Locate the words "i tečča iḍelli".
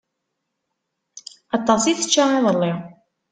1.91-2.73